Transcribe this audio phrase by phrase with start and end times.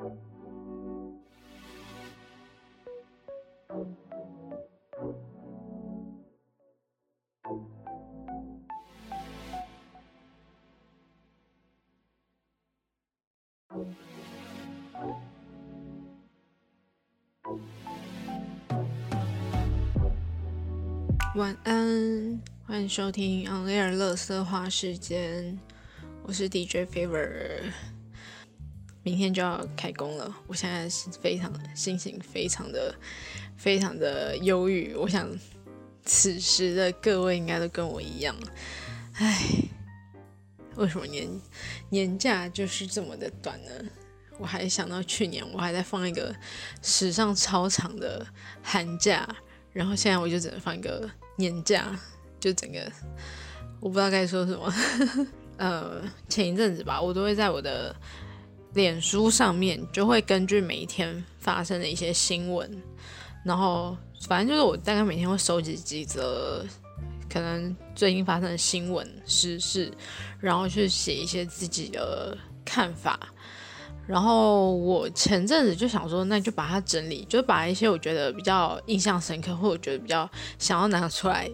[0.00, 0.08] 晚
[21.64, 25.58] 安，欢迎收听 On Air 乐色花时间，
[26.22, 27.99] 我是 DJ Fever。
[29.10, 32.94] 明天就要开工了，我现在是非常心情非常的
[33.56, 34.94] 非常的忧郁。
[34.94, 35.28] 我想
[36.04, 38.32] 此时的各位应该都跟我一样，
[39.14, 39.36] 唉，
[40.76, 41.28] 为什么年
[41.88, 43.72] 年假就是这么的短呢？
[44.38, 46.32] 我还想到去年我还在放一个
[46.80, 48.24] 史上超长的
[48.62, 49.28] 寒假，
[49.72, 51.98] 然后现在我就只能放一个年假，
[52.38, 52.78] 就整个
[53.80, 54.72] 我不知道该说什么。
[55.58, 57.94] 呃，前一阵子吧，我都会在我的
[58.74, 62.70] 脸书上面，就会根据每一天发生的一些新闻，
[63.44, 63.96] 然后
[64.28, 66.64] 反正就是我大概每天会收集几则
[67.28, 69.92] 可能最近发生的新闻时事，
[70.38, 73.18] 然后去写一些自己的看法。
[74.06, 80.28] 然后我前阵子就想说，那就把它整理，就把一些我觉得比较印象深刻，或者觉得比较
[80.58, 81.48] 想要拿出来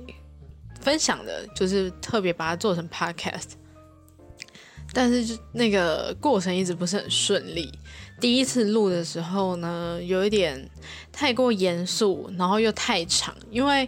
[0.81, 3.53] 分享的，就是特别把它做成 podcast。
[4.97, 7.71] 但是就那个过程一直不是很顺利。
[8.19, 10.71] 第一次录的时候呢，有一点
[11.13, 13.87] 太过严肃，然后又太长，因为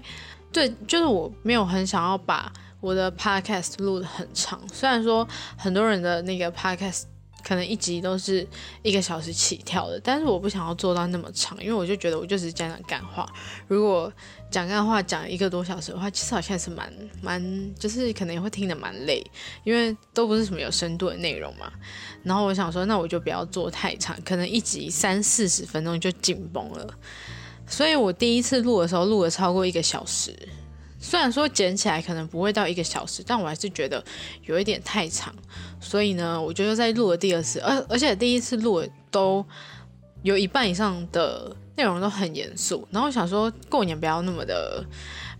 [0.52, 4.60] 对，就是我没有很想要把我的 podcast 录的很长。
[4.70, 7.04] 虽然说很多人的那个 podcast。
[7.40, 8.46] 可能一集都是
[8.82, 13.26] 一个小时起跳的，但是我不想要做到那么长，因为我就觉得我就是讲讲干话。
[13.68, 14.12] 如果
[14.50, 19.24] 讲干话讲一个多小时的话，其实好像是蛮蛮，就是可能也会听得蛮累，
[19.64, 21.70] 因为都不是什么有深度的内容嘛。
[22.22, 26.94] 然后我想说，那我就不要做太长，可能一集三四十分钟就紧绷了。
[27.66, 30.34] 所以我第一次录的时候，录了超过一个小时。
[31.00, 34.02] 虽然说剪起来可能不会到一个小时，但我还是觉得
[34.46, 35.32] 有一点太长，
[35.78, 39.44] 所以呢，我觉得在录了第二次，而而且第一次录都
[40.22, 44.84] 有一半以上的内容都很严肃，然后想说过年不要那么的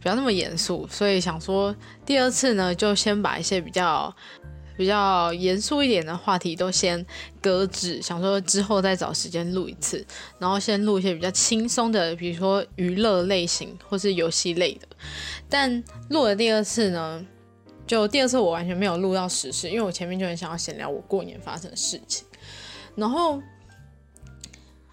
[0.01, 1.77] 不要那么严肃，所以想说
[2.07, 4.15] 第二次呢，就先把一些比较。
[4.79, 7.05] 比较严肃一点的话题都先
[7.43, 10.07] 搁置，想说之后再找时间录一次，
[10.39, 14.87] 然后先录一些比较轻松的，比如说娱乐类型或是游戏类的。
[15.49, 17.27] 但录了第二次呢，
[17.89, 22.25] 就第二次我完全没有录到实事，因为我前面就很想要闲聊我过年发生的事情，
[22.95, 23.43] 然后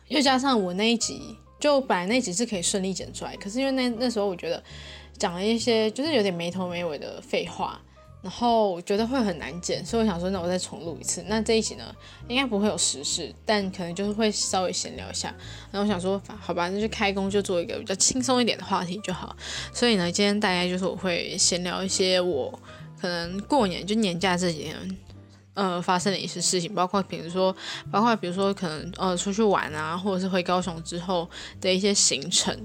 [0.08, 4.64] 又加上我那一集，就本来那一集是可以顺利剪出来，可是因为那那时候我觉得
[5.18, 7.82] 讲了一些就是有点没头没尾的废话。
[8.22, 11.24] 然后我觉得会很难剪，所以我想说，那我再重录一次。
[11.28, 11.96] 那这一集呢，
[12.28, 15.28] 应该不会有时事，但可能就是会稍微闲聊一下。
[15.72, 19.36] 然后我想说，好吧，那就开工就做一个比较轻松一点的话题就好。
[19.72, 22.60] 所以呢，今天大概就是我会闲聊一些我
[23.00, 24.98] 可能过年就年假这几天，
[25.56, 27.56] 呃，发生的一些事情，包括比如说，
[27.92, 31.28] 包括比如说可能呃出去玩啊，或者是回高雄之后
[31.60, 32.56] 的一些行程。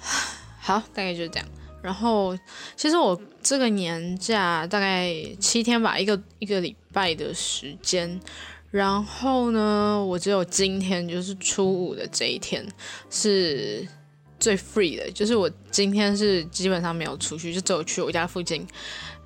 [0.58, 1.46] 好，大概就是这样。
[1.82, 2.36] 然后，
[2.76, 8.20] 其实我这个年假大概七天吧，一个一个礼拜的时间。
[8.72, 12.66] 然后呢，我只有今天就是初五的这一天
[13.08, 13.86] 是
[14.40, 18.66] 最 free 的，就是我今天是基本上没有出去，就只有去我家附近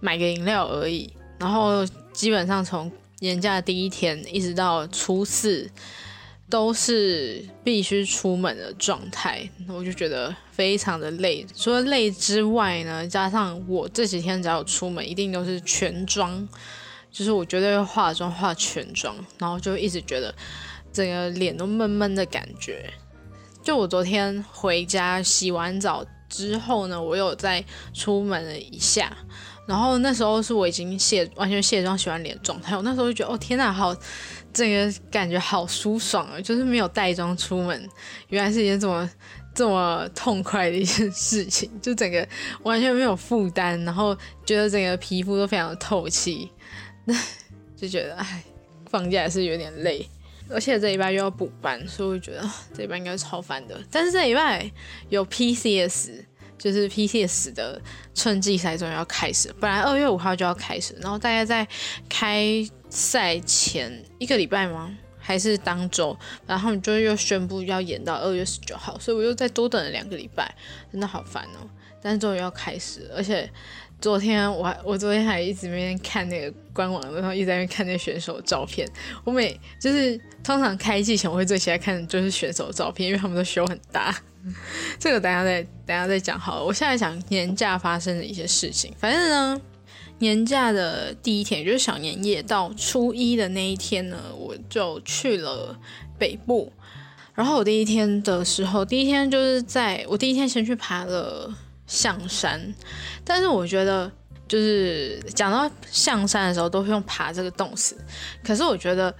[0.00, 1.10] 买个饮料而已。
[1.38, 1.84] 然后
[2.20, 5.70] 基本上从年假第一天一直到初四。
[6.50, 11.46] 都是必须出门的状态，我就觉得非常的累。
[11.54, 16.48] 除了累之外呢，加上我这几天只要出门，一定都是全妆，
[17.12, 20.34] 就是我绝对会化妆化全妆，然后就一直觉得
[20.92, 22.92] 整个脸都闷闷的感觉。
[23.62, 27.64] 就我昨天回家洗完澡之后呢，我有再
[27.94, 29.16] 出门了一下，
[29.70, 33.96] 然后那时候是我已经卸完全卸妆洗完脸的状态，我那时候就觉得哦天呐，好。
[34.52, 36.40] 这个感觉好舒爽啊！
[36.40, 37.88] 就是没有带妆出门，
[38.30, 39.08] 原来是一件这么
[39.54, 42.26] 这么痛快的一件事情，就整个
[42.64, 44.12] 完全没有负担，然后
[44.44, 46.50] 觉得整个皮肤都非常的透气，
[47.04, 47.14] 那
[47.76, 48.42] 就觉得哎，
[48.90, 50.04] 放假也是有点累，
[50.48, 52.42] 而且这礼拜又要补班，所以我觉得
[52.74, 53.80] 这礼拜应该超烦的。
[53.88, 54.68] 但是这礼拜
[55.10, 56.24] 有 PCS，
[56.60, 57.82] 就是 PTS 的
[58.14, 61.66] 春季赛终于要开始，本来二月五号就要开始，然后大家在
[62.08, 62.64] 开。
[62.92, 64.92] 赛前一个礼拜吗？
[65.16, 66.18] 还是当周？
[66.44, 70.52] 然后你就又宣布要延到二月十九号，所以我又再多等了两个礼拜，
[70.90, 71.70] 真的好烦哦。
[72.02, 73.48] 但是终于要开始，而且
[74.00, 78.84] 昨天我还我昨天还一直没看那个官网，然后一直在看那选手照片。
[79.22, 84.12] 我每就是通常开季前我会最喜欢看就是选手照片，因为他们都胸很大。
[84.98, 86.64] 这个等下再等下再讲好了。
[86.64, 88.94] 我现在讲年假发生的一些事情。
[88.98, 89.60] 反正呢，
[90.18, 95.78] 年假的第一天，也就是小年夜到初一的那一天呢，我就去了
[96.18, 96.72] 北部。
[97.34, 101.54] 然后我第一天的时候，第一天就是在我第一天先去爬了
[101.86, 102.74] 象山。
[103.24, 104.10] 但是我觉得，
[104.48, 107.96] 就是讲到象山的时候，都会用爬这个动词。
[108.42, 109.14] 可是我觉得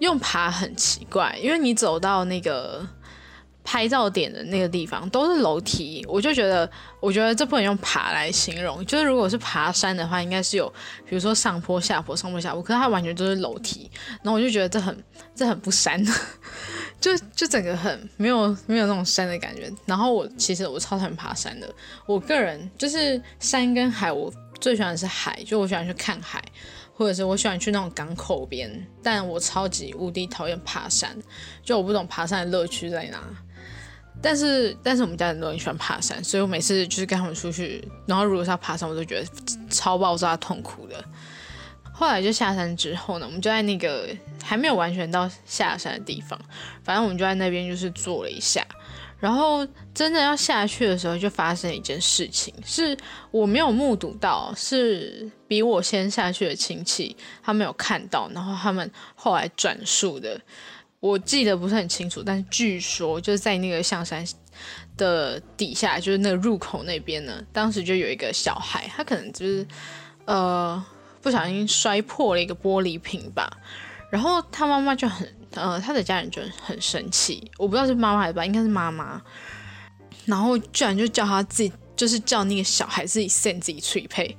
[0.00, 2.86] 用爬很奇怪，因为你走到那个。
[3.70, 6.68] 拍照点的那个地方都是楼梯，我就觉得，
[7.00, 8.82] 我觉得这不能用爬来形容。
[8.86, 10.66] 就是如果是爬山的话，应该是有，
[11.06, 13.90] 比如说上坡、下坡、上坡、下坡，可是它完全都是楼梯。
[14.22, 15.04] 然后我就觉得这很，
[15.34, 16.02] 这很不山，
[16.98, 19.70] 就就整个很没有没有那种山的感觉。
[19.84, 21.68] 然后我其实我超讨厌爬山的，
[22.06, 26.42] 我个人就是山跟海，我最喜欢的是海，就我喜欢去看海。
[26.94, 28.68] 或者是我喜欢去那种港口边，
[29.04, 31.16] 但我超级无敌讨厌爬山，
[31.62, 33.22] 就我不懂爬山的乐趣在哪。
[34.20, 39.26] 但是，但是我们家人都很喜欢爬山，所以我每次就是跟他们出去，然后如果是要爬山，我都觉得
[39.70, 41.04] 超爆炸痛苦的。
[41.92, 44.08] 后来就下山之后呢，我们就在那个
[44.42, 46.38] 还没有完全到下山的地方，
[46.84, 48.64] 反正我们就在那边就是坐了一下。
[49.18, 52.96] 然后真的要下去的时候，就发生一件事情，是
[53.32, 60.40] 我没有目睹到，是比我先下去的亲戚他没有看到，然后他们后来转述的，
[61.00, 64.26] 我记得不是很清楚，但是据说就是在那个象山
[64.96, 69.66] 的底下，就是那个入口那边呢，当时就有一个小孩，他可能就是
[70.24, 70.84] 呃
[71.20, 73.50] 不小心摔破了一个玻璃瓶吧，
[74.10, 75.36] 然后他妈妈就很。
[75.52, 79.20] 呃，他的家人就很生气，我不知道是妈妈还是爸，应该是妈妈。
[80.26, 84.36] 然后居然就叫他自己，就是叫那个小孩自己 send 自己催配。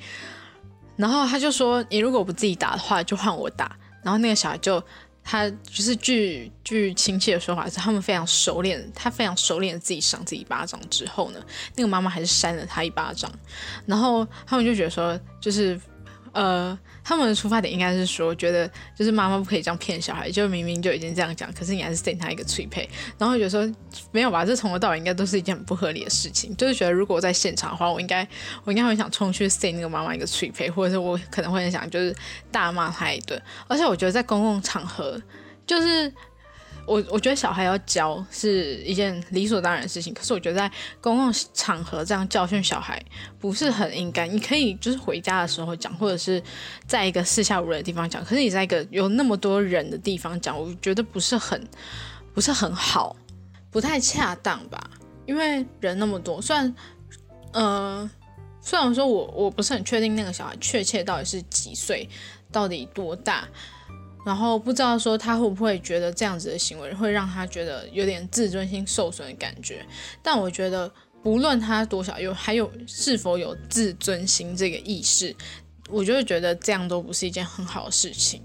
[0.96, 4.82] 然后他就说：“你如果不自己打的话，就换我打。”然后那个小孩就，
[5.24, 11.40] 他就是据据亲戚的说法是，他们非常熟练，他非常熟练的自己扇自己一巴掌之后呢，
[11.76, 13.32] 那个妈妈还是扇了他一巴掌。
[13.86, 15.80] 然后他们就觉得说，就是
[16.34, 16.78] 呃。
[17.10, 23.68] 他们的出发点应该是说，觉得就是妈妈不可以这样骗小孩，就明明就已经这样讲，可是你还是塞他一个催配，然后觉得说
[24.12, 28.28] 没有吧，这从头到尾应该都是一件很不合理的事情，就是觉得如果我在现场的话，我应该
[28.64, 32.16] 我应该会想冲去塞那个妈妈一个催配，或者是我可能会很想就是
[32.52, 35.20] 大骂他一顿，而且我觉得在公共场合
[35.66, 36.14] 就是。
[36.90, 43.00] 我我觉得小孩要教是一件理所当然的事情，可是我觉得在公共场合这样教训小孩
[43.40, 44.28] 不是很应该。
[44.28, 46.42] 你可以就是回家的时候讲，或者是
[46.88, 51.64] 在一个四下无人的地方讲，可是你在一个有那么多人的地方讲，我觉得不是很
[52.34, 53.16] 不是很好，
[53.70, 54.90] 不太恰当吧？
[55.28, 56.76] 因为人那么多，虽然
[57.54, 58.10] 呃
[58.60, 62.10] 虽然说我我不是很确定那个小孩确切到底是几岁，
[62.52, 63.48] 到底多大。
[64.30, 69.84] 然后不知道说他会不会觉得这样子的行为会让他觉得有点自尊心受损的感觉，
[70.22, 70.92] 但我觉得
[71.24, 75.36] 不论他多少有还有是否有自尊心这个意识，
[75.90, 78.40] 我就会觉得这样都不是一件很好的事情。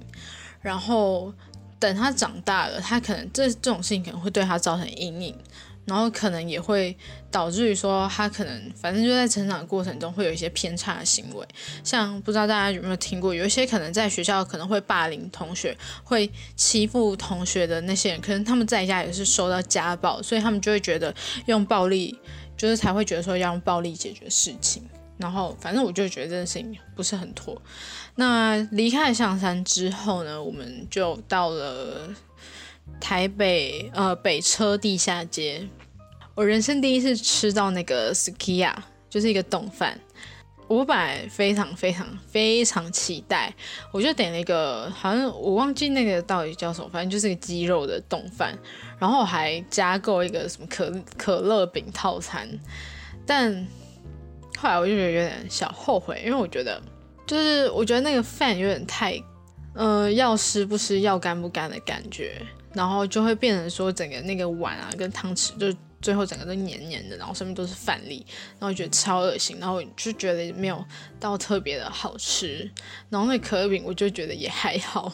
[0.63, 1.31] 然后
[1.79, 5.39] 等他长大了，他可能这这种事情可能会对他造成阴影。
[5.87, 6.97] 然后可能也会
[7.31, 11.47] 导致于说他可能反正就在成长过程中会有一些偏差的行为，
[11.83, 21.15] 像不知道大家有没有听过，有一些可能在学校可能会霸凌同学、会欺负同学的那些人，可能他们在家也是受到家暴，所以他们就会觉得
[21.47, 22.19] 用暴力
[22.57, 24.83] 就是才会觉得说要用暴力解决事情。
[25.19, 27.61] 然后反正我就觉得这件事情不是很妥。
[28.15, 32.09] 那离开象山之后呢，我们就到了。
[33.01, 35.69] 台北呃北车地下街，
[36.35, 38.75] 我人生第一次吃到那个 Sukiya，
[39.11, 39.99] 就是一个冻饭。
[40.67, 43.55] 我本来非常非常非常期待，
[43.93, 48.59] 我就点了一个，好像我忘记那个到底叫什么，反正就是个鸡肉的冻饭，
[48.99, 52.49] 然后还加购一个什么可可乐饼套餐。
[53.27, 53.55] 但
[54.57, 56.81] 后来我就觉得有点小后悔，因为我觉得
[57.27, 59.23] 就是我觉得那个饭有点太，
[59.75, 62.41] 呃，要湿不湿，要干不干的感觉。
[62.75, 68.27] 然后就会变成说，整个那个碗啊跟汤匙，就最后整个都黏黏的，然后上面都是饭粒，
[68.59, 70.85] 然后觉得超恶心，然后就觉得没有
[71.19, 72.71] 到特别的好吃。
[73.09, 75.11] 然后那可乐饼我就觉得也还好，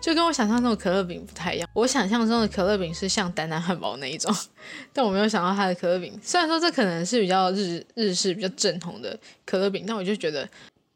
[0.00, 1.68] 就跟我想象中的可乐饼不太一样。
[1.74, 4.34] 我想象中的可乐饼是像丹丹汉堡那一种，
[4.92, 6.18] 但我没有想到它的可乐饼。
[6.20, 10.48] 虽然说这可能是比较日日式、比较正统的可乐饼，但我就觉得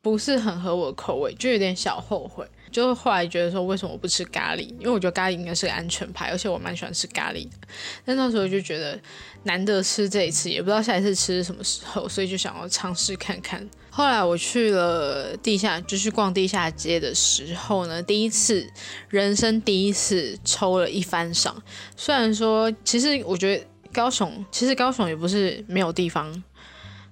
[0.03, 2.45] 不是很合我的口味，就有点小后悔。
[2.71, 4.69] 就后来觉得说，为什么我不吃咖喱？
[4.79, 7.57] 因为我觉得咖喱应该是个安全牌，而且我蛮喜欢吃咖喱的。
[8.05, 8.99] 但那时候就觉得
[9.45, 13.67] 难得吃这一次，也不知道下一次吃什么时候，所以就想要尝试看看。
[13.89, 18.67] 后来我去了地下，就是逛地下街的时候呢，第一次
[19.09, 21.63] 人生第一次抽了一番赏。
[21.97, 26.43] 虽然说，其实我觉得高雄，其实高雄也不是没有地方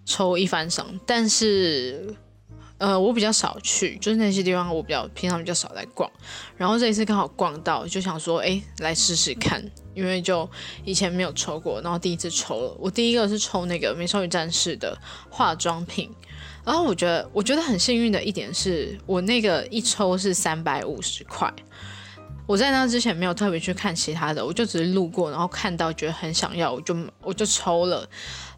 [0.04, 2.14] 抽一番赏，但是。
[2.78, 6.10] 呃，我比较少去，就是那些地方我比较平常比较少来逛，
[6.56, 9.64] 然后这一次刚好逛到，就想说，哎，来试试看，
[9.94, 10.48] 因为就
[10.84, 12.76] 以前没有抽过，然后第一次抽了。
[12.80, 14.98] 我第一个是抽那个美少女战士的
[15.30, 16.10] 化妆品，
[16.64, 21.50] 然后我觉得我觉得很幸运的一点是我那个一抽是三百五十块，
[22.44, 28.06] 我在那之前没有特别去看其他的，我就只是路过，然后看到觉得很想要，我就我就抽了。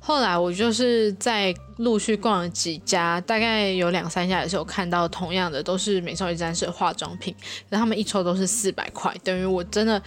[0.06, 7.34] 后来我就是在陆续逛了几家，大概有两三家也是有看到同样的，都是美少女战士的化妆品，
[7.70, 10.00] 那他们一抽都是四百块，等于我真的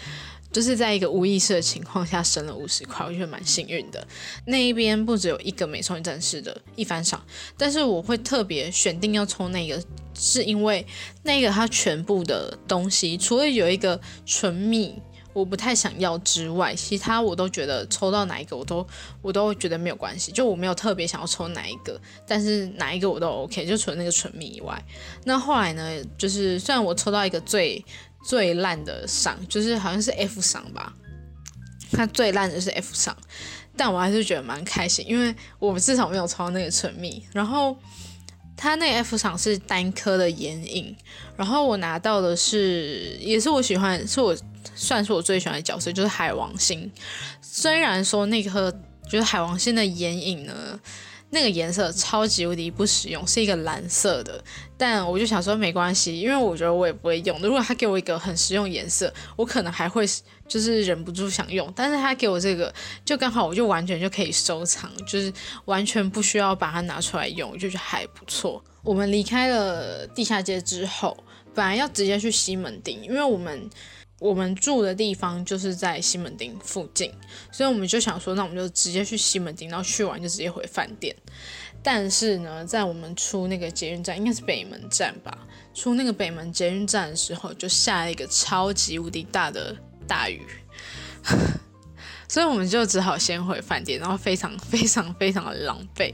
[0.53, 4.07] 就是在一个无意识的情况下省了五十块，我觉得蛮幸运的。
[4.45, 7.21] 那一边不只有一个美少女战士的一番赏，
[7.57, 10.87] 但是我会特别选定要抽那个，是因为
[11.23, 14.95] 那个它全部的东西，除了有一个唇蜜。
[15.31, 18.85] 我不太想要之外，其他我都觉得抽到哪一个我都
[19.21, 24.83] 我都觉得没有关系，就我没有特别想要抽哪一个，但是哪一个我都 OK，就除了那个唇蜜以外。
[25.25, 27.85] 那后来呢，就是虽然我抽到一个最
[28.25, 30.93] 最烂的赏，就是好像是 F 赏吧，
[31.91, 33.15] 它最烂的是 F 赏，
[33.77, 37.23] 但我还是觉得蛮开心，因为我至少没有抽到那个唇蜜。
[37.31, 37.77] 然后
[38.57, 40.93] 它那 F 赏是单颗的眼影，
[41.37, 44.35] 然后我拿到的是也是我喜欢，是我。
[44.75, 46.91] 算是我最喜欢的角色，就是海王星。
[47.41, 48.71] 虽然说那颗
[49.09, 50.79] 就是海王星的眼影呢，
[51.31, 54.43] 那个颜色超级无敌不实用，是一个蓝色的。
[54.77, 57.39] 但我就想说没关系，因为我觉得我也不会用。
[57.41, 60.05] 如果他给我一个很实用颜色，我可能还会
[60.47, 61.71] 就是忍不住想用。
[61.75, 62.73] 但是他给我这个，
[63.03, 65.33] 就刚好我就完全就可以收藏，就是
[65.65, 68.63] 完全不需要把它拿出来用，就觉得还不错。
[68.83, 71.17] 我们离开了地下街之后，
[71.53, 73.69] 本来要直接去西门町，因为我们。
[74.19, 77.11] 我们住的地方就是在西门町附近，
[77.51, 81.15] 所以我们就想说，那我们就直接去西门町，然后去完就直接回饭店。
[81.81, 89.73] 但是呢，在我们出那个捷运站，应该是北门站吧，出那个北门捷运站的时候，就下了一个超级无敌大的
[90.05, 90.45] 大雨，
[92.29, 96.13] 所以我们就只好先回饭店，然后非常非常非常的狼狈。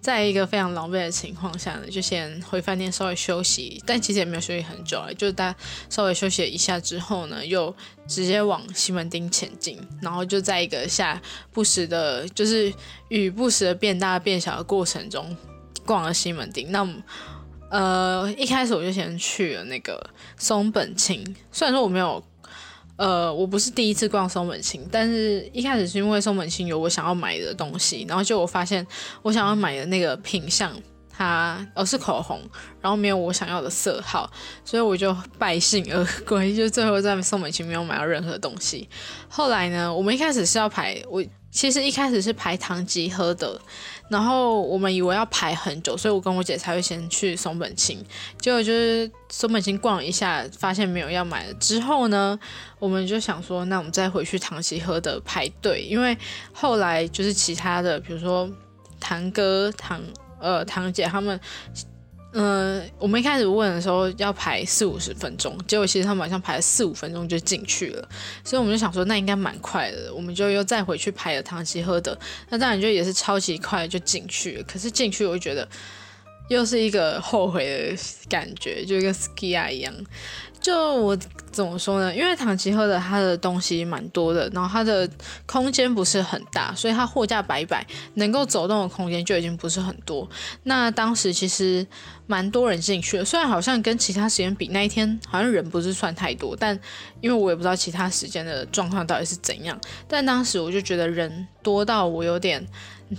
[0.00, 5.58] 在一个非常狼狈的情况下呢，就先回饭店稍微休息，但其实也没有休息很久了，就是大家
[5.90, 7.72] 稍微休息了一下之后呢，又
[8.08, 11.20] 直接往西门町前进，然后就在一个下
[11.52, 12.72] 不时的，就是
[13.08, 15.36] 雨不时的变大变小的过程中，
[15.84, 16.72] 逛了西门町。
[16.72, 16.88] 那
[17.70, 20.02] 呃，一开始我就先去了那个
[20.38, 22.24] 松本清，虽然说我没有。
[23.00, 28.86] 呃，我不是第一次逛松本清，但是一开始是因为松本清有我想要买的东西，然后就我发现
[29.22, 30.70] 我想要买的那个品相，
[31.10, 32.38] 它哦是口红，
[32.78, 34.30] 然后没有我想要的色号，
[34.66, 38.86] 所以我就败兴而归，就最后在松本清没有买到任何东西。
[39.30, 43.58] 后来呢，我们一开始是要排，我其实一开始是排唐吉诃德。
[44.10, 48.04] 然后我们以为要排很久，所以我跟我姐才会先去松本清。
[48.38, 51.54] 结果就是松本清逛了一下，发现没有要买的。
[51.54, 52.38] 之后呢，
[52.78, 56.18] 我们就想说，那我们再回去唐吉诃德排队，因为
[56.52, 58.50] 后来就是其他的，比如说
[58.98, 60.00] 堂哥、堂
[60.40, 61.40] 呃堂姐他们。
[62.32, 68.08] 嗯，我们一开始问的时候要排四五十分钟，结果其实他们好像排了四五分钟就进去了，
[68.44, 72.16] 所以我们就想说那应该蛮快的，我们就又再回去排了唐吉诃德，
[72.48, 75.68] 那当然就也是超级快就进去了，可是进去我就觉得
[76.48, 79.92] 又是一个后悔的感觉，就跟 skia 一样。
[80.60, 81.16] 就我
[81.50, 82.14] 怎么说呢？
[82.14, 85.08] 因为唐吉诃德他的东西蛮多的，然后他的
[85.46, 90.28] 空间不是很大，所以他货架摆摆，能够走动的空间就已经不是很多。
[90.64, 91.86] 那当时其实
[92.26, 96.78] 蛮多人进去的，虽然好像跟其他时间比，那一天好像人不是算太多，但
[97.20, 99.80] 因为我也不知道其他时间的状况到底是怎样。
[100.06, 102.66] 但当时我就觉得人多到我有点。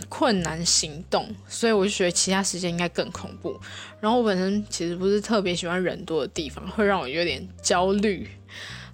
[0.08, 3.60] 困难行动，所以我就觉得其他时间应该更恐怖。
[4.00, 8.28] 然后我本身其实不是特别喜欢人多的地方，会让我有点焦虑，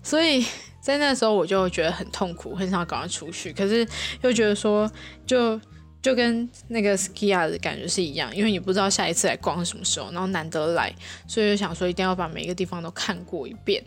[0.02, 0.46] 所以
[0.82, 3.54] 在那时候我就觉得很痛苦，很想赶快出去。
[3.54, 3.88] 可是
[4.22, 4.92] 又觉得说，
[5.26, 5.60] 就
[6.02, 10.94] 就跟那个 skia 的感觉是一样，因为你不知道下一次来逛是什么时候，然后难得来，
[11.28, 13.84] 所以就想说一定要把每一个地方都看过一遍。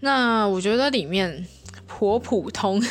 [0.00, 1.46] 那我觉得里面
[1.86, 2.82] 颇普通。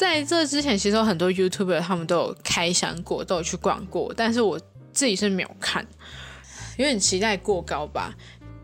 [0.00, 4.58] 在这之前，其实有很多 YouTuber 他们都有开箱过，都有去逛过，但是我
[4.94, 5.86] 自己是没有看，
[6.78, 8.14] 有点期待过高吧。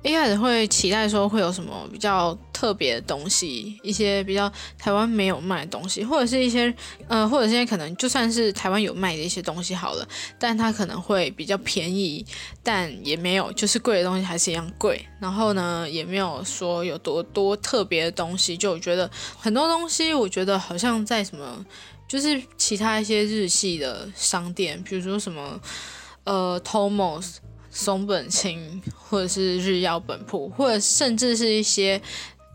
[0.06, 6.72] 一开始会期待说会有什么比较特别的东西，一些比较台湾没有卖的东西，或者是一些
[7.08, 10.06] 呃，或者现在可能就算是台湾有卖的一些东西好了，
[10.38, 12.24] 但它可能会比较便宜，
[12.62, 15.04] 但也没有就是贵的东西还是一样贵。
[15.18, 21.66] 然后呢，也没有说有多多特别的东西，就我觉得很多东西，我觉得好像在什么，
[22.06, 25.60] 就是其他一些日系的商店，比如说什么
[26.22, 27.38] 呃，Tomos。
[27.76, 32.00] 松本清，或者是日药本铺，或者甚至是一些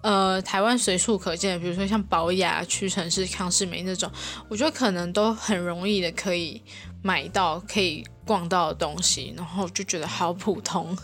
[0.01, 4.11] 呃台湾随处可见的，比如说像宝雅、屈臣氏、康士美那种，
[4.49, 6.59] 我觉得可能都很容易的可以
[7.03, 10.97] 买到、可以逛到的东西，然后就觉得好普通，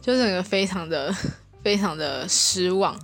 [0.00, 1.14] 就整个非常的
[1.62, 2.98] 非常的失望。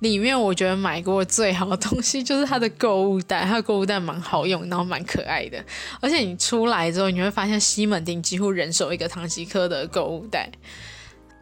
[0.00, 5.64] 里面我觉得买过最好的东西就是它的购物袋，它的购物袋蛮好用，然后蛮可爱的。
[6.00, 10.50] 而且你出来之后，你会发现西门町几乎人手一个唐吉诃德购物袋。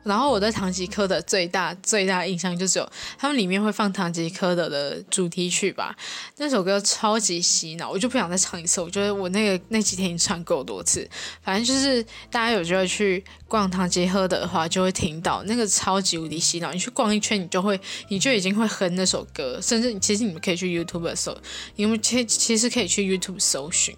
[0.04, 5.94] 然后我对唐吉诃德最大最大印象就只有他们里面会放唐吉诃德的主题曲吧，
[6.36, 8.80] 那首歌超级洗脑，我就不想再唱一次。
[8.80, 11.08] 我觉得我那个那几天已经唱够多次，
[11.42, 16.72] 反正就是大家有机会去逛唐吉诃德的话，就会听到那个超级无敌洗脑。
[16.72, 17.78] 你去逛一圈，你就会
[18.08, 21.36] 你就已经会哼那首歌，甚至其实你们可以去 YouTube 搜，
[21.76, 23.94] 你们其其实可以去 YouTube 搜寻。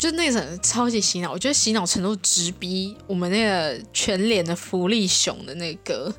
[0.00, 6.10] 就那种超级洗脑，我觉得洗脑程度直逼我们那个全脸的福利熊的那个。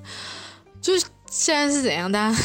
[0.79, 2.39] 就是现在是怎样，大家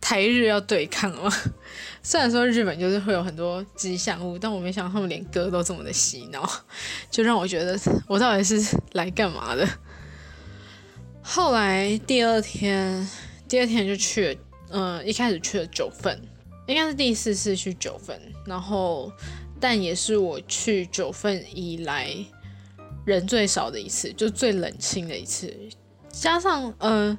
[0.00, 1.30] 台日要对抗吗？
[2.02, 6.50] 虽然说日本就是会有很多吉祥物，但我没想到他们连歌都这么的洗脑，
[7.10, 9.68] 就让我觉得我到底是来干嘛的。
[11.20, 13.06] 后来第二天，
[13.46, 14.40] 第二天就去了，
[14.70, 16.18] 嗯，一开始去了九份，
[16.66, 19.12] 应该是第四次去九份，然后。
[19.60, 22.14] 但也是我去九份以来
[23.04, 25.54] 人最少的一次，就最冷清的一次。
[26.10, 27.16] 加上，呃，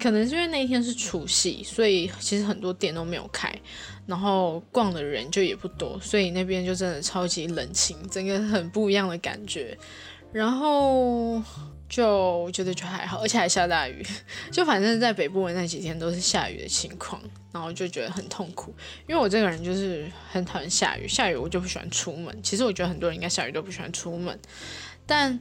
[0.00, 3.52] 可能是因为那一天是除夕，所以其实很多店都没有开，
[4.06, 9.76] 然后逛的人就也不多，所以那边就真的超级冷清，整个很不一样的感觉。
[10.32, 11.42] 然后。
[11.92, 14.02] 就觉得就还好，而且还下大雨，
[14.50, 17.20] 就反正在北部的那几天都是下雨的情况，
[17.52, 18.74] 然后就觉得很痛苦。
[19.06, 22.34] 因为我这个人就是很讨厌下雨，下雨我就不喜欢出门。
[22.42, 24.40] 其实我觉得很多人应该下雨都不喜欢出门，
[25.04, 25.38] 但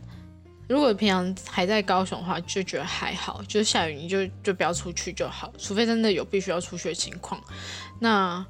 [0.68, 7.42] 如果平常还在高雄的话，就觉得还好，就是下雨你就就不要出去就好，除非真的有必须要出去的情况。
[8.02, 8.46] 那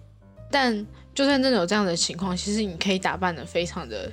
[0.49, 4.11] 但就算真的有这样的情况，其实你可以打扮的非常的。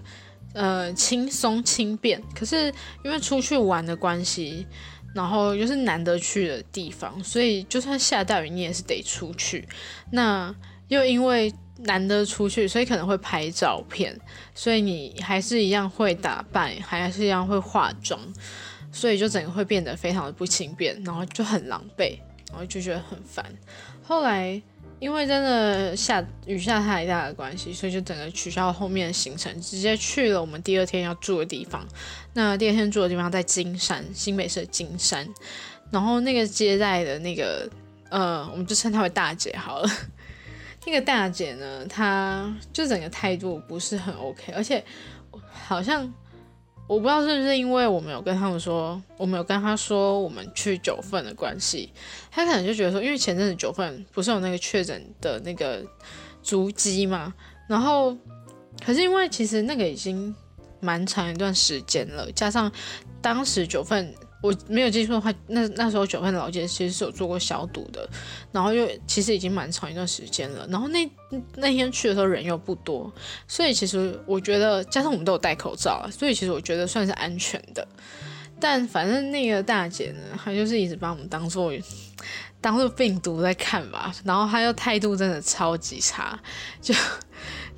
[0.55, 2.73] 呃，轻松轻便，可是
[3.05, 4.67] 因为出去玩的关系，
[5.15, 9.69] 然后又是难得去的地方，所以就算下大雨，你也是得出去。
[10.11, 10.53] 那
[10.89, 14.19] 又因为难得出去，所以可能会拍照片，
[14.55, 18.19] 所以你还是一样会打扮，还是一样会化妆，
[18.91, 23.45] 所以就整个会变得非常的不轻便，然后就很狼狈，然后就觉得很烦。
[24.03, 24.61] 后来。
[25.01, 31.87] 因为真的下雨下太大的关系，所以就整个取消后面的行程，直接去了我们第二天要住的地方。
[32.35, 35.27] 那第二天住的地方在金山，新北市的金山。
[35.91, 37.71] 然后那个接待的那个，
[38.11, 39.91] 呃，我们就称她为大姐好了。
[40.87, 44.85] 那个大姐呢，她就整个态度不是很 OK，而且
[45.51, 46.13] 好像。
[46.89, 51.93] 我不知道是不是因为我没有跟他们说，我没有跟他说我们去九份的关系，
[52.33, 55.85] 他可能就觉得说，因为前阵子九份不是有那个确诊的那个
[56.43, 57.33] 足迹嘛，
[57.69, 58.17] 然后
[58.85, 60.35] 可是因为其实那个已经
[60.81, 62.73] 蛮长一段时间了，加上
[63.23, 64.13] 当时九份。
[64.41, 68.09] 我没有记错的话，那那时候九份老街其实是有做过消毒的，
[68.53, 71.11] 然后又其实已经蛮长一段时间了，然后那
[71.57, 73.13] 那天去的时候人又不多，
[73.49, 77.87] 所以其实我觉得加上我们都有戴口罩，所以其实我觉得算是安全的。
[78.61, 81.73] 但反正那个大姐呢，她就是一直把我们当做
[82.61, 86.39] 当做病毒在看吧，然后她又态度真的超级差，
[86.81, 86.95] 就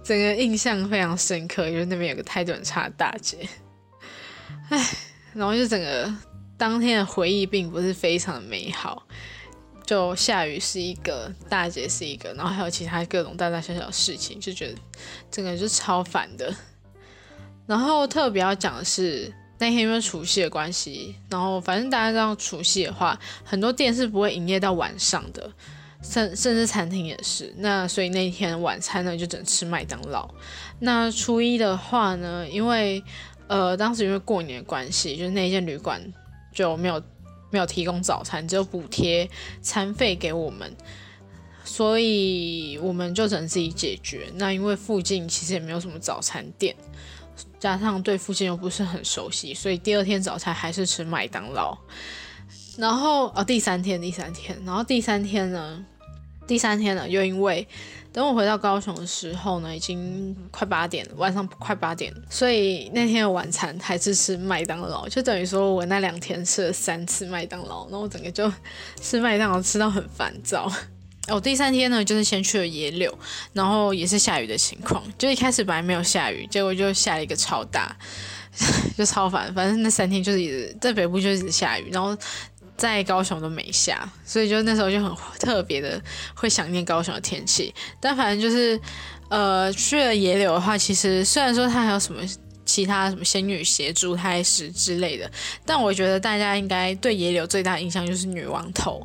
[0.05, 3.49] 整个印象非常深刻，因为那边有个态度很差的大姐，
[4.69, 4.87] 唉，
[5.33, 6.15] 然后就整个。
[6.61, 9.03] 当天的回忆并不是非常的美好，
[9.87, 14.75] 就下雨是一个，大姐是一个，然后还有其他各种大大小小的事情，就觉得
[15.31, 16.55] 整个就超烦的。
[17.67, 25.51] 然后特别要讲的是，那天因为除夕的关系，然后反正大家知道除夕的话，很多店是不会营业到晚上的，
[26.03, 27.55] 甚甚至餐厅也是。
[27.57, 30.29] 那所以那天晚餐呢，就只能吃麦当劳。
[30.79, 33.03] 那初一的话呢，因为
[33.47, 36.13] 呃当时因为过年的关系，就是那间旅馆。
[36.53, 37.03] 就没有
[37.51, 39.29] 没有提供早餐，只有补贴
[39.61, 40.77] 餐费给我们，
[41.65, 44.31] 所以我们就只能自己解决。
[44.35, 46.75] 那因为附近其实也没有什么早餐店，
[47.59, 51.77] 加上对附近又不是很熟悉，所以第二天早餐还是吃麦当劳。
[52.77, 55.85] 然后哦，第三天，第三天，然后第三天呢，
[56.47, 57.67] 第三天呢，又因为
[58.13, 68.53] 等我回到高雄的时候呢，已经快八点，晚上快八点，所以那天的晚餐还是吃麦当劳，就等于说我那两天吃了三次麦当劳，然后我整个就
[69.01, 70.71] 吃麦当劳吃到很烦躁。
[71.29, 73.17] 哦，第三天呢，就是先去了野柳，
[73.53, 77.95] 然后也是下雨的情况，就一开始本来没有下雨，结果就下了一个超大，
[78.99, 79.53] 就超烦。
[79.55, 82.17] 反正那三天就是一直在北部就一直下雨，然后
[82.81, 86.03] 在高雄都没下，所以就那时候就很特别的
[86.35, 87.75] 会想念高雄的天气。
[88.01, 88.81] 但反正就是
[89.29, 92.23] 呃去了野柳的话，其实虽然说它还有什么。
[92.67, 95.29] 其他什么仙女鞋、珠胎石之类的，
[95.67, 99.05] 但我觉得大家应该对野柳最大的印象就是女王头。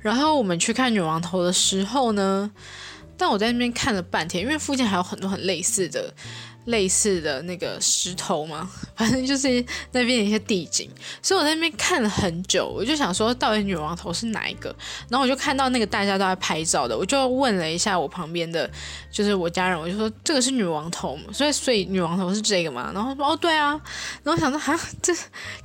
[0.00, 2.50] 然后我们去看女王头的时候呢，
[3.16, 6.12] 但我在那边看了半天，因为附近还有很多很类似的。
[6.66, 9.48] 类似的那个石头吗， 反正就是
[9.92, 10.88] 那边一些地景，
[11.22, 14.74] 所以我在那边看了很久，我就想说到底女王头是哪一个？
[15.08, 18.70] 然后我就看到那个大家都在拍照的，我就问了一下我旁边的，
[19.10, 22.90] 就是我家人，我就说这个是女王头，所以所以女王头是这个嘛？
[22.94, 23.80] 然后说哦对啊，
[24.22, 25.14] 然后想说哈这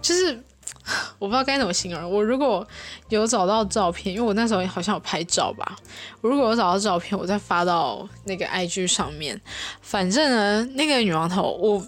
[0.01, 0.43] 就是。
[1.19, 2.09] 我不知道该怎么形容。
[2.09, 2.65] 我如果
[3.09, 5.75] 有找到照片，因为我那时候好像有拍照吧。
[6.21, 9.39] 我如果有找到照片，我再发到那个 IG 上面。
[9.81, 11.85] 反正呢，那个女王头，我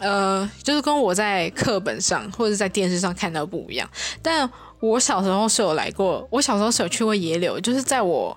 [0.00, 3.88] 呃，就是跟我在课本上或者在电视上看到不一样。
[4.20, 4.48] 但
[4.80, 8.36] 我小时候是有来过，我小时候是有去过野柳，就是在我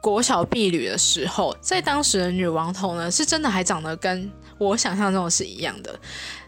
[0.00, 5.98] 国小毕旅的时候，在当时的女王头呢，是真的还长得跟我想象中的是一样的。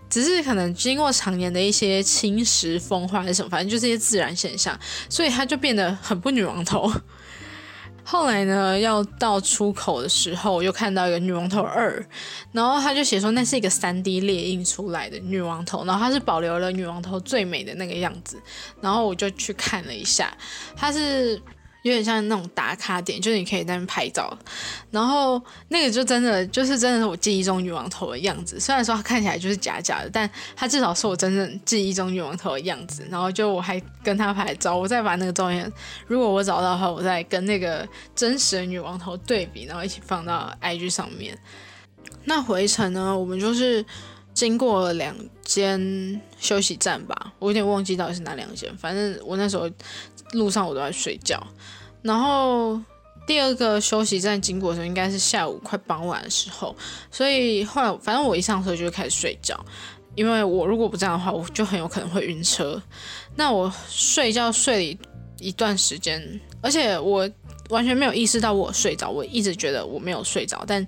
[0.08, 6.90] 只是可能经过常年的一些侵蚀、风化还是什么，反正就是一些自然现象，所以它就变得很不女王头。
[8.02, 12.02] 后来呢，要到出口的时候，我又看到一个女王头二，
[12.52, 18.40] 然后他就写说那是一个三 D 列印出来的女王头，然后它是保留了女王头最美的那个样子，
[18.80, 20.34] 然后我就去看了一下，
[20.74, 21.40] 它是。
[21.88, 24.36] 有点像那种打卡点，就是你可以在那边拍照，
[24.90, 28.60] 然后那个就真的就是真的是我记忆中女王头的样子。
[28.60, 33.06] 虽然说它看起来就是假假的，但它至少是我真正记忆中女王头的样子。
[33.10, 35.72] 然后就我还跟她拍照，我再把那个照片，
[36.06, 41.38] 如果我找到的话，我再跟那个真实的女王头对比，然后一起放到 IG 上面。
[42.24, 43.84] 那回程呢，我们就是
[44.34, 49.70] 经过了两间休息站吧，我有点忘记到底是哪两间，反正我那时候。
[50.32, 51.42] 路上我都在睡觉，
[52.02, 52.80] 然后
[53.26, 56.74] 第二个休息站经过的时候应该是下午快傍晚的时候，
[57.10, 59.58] 所以后来反正我一上车就开始睡觉，
[60.14, 62.80] 因为我如果不这样的话，我就很有可能会晕车。
[63.36, 64.98] 那我睡觉睡了一
[65.38, 67.28] 一段时间，而且我
[67.70, 70.86] 完全没有意识到我睡着，我一直觉得我没有睡着，但。